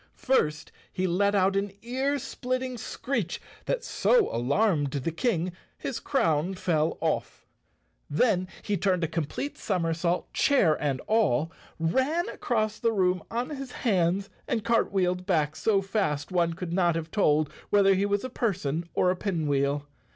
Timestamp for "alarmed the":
4.35-5.11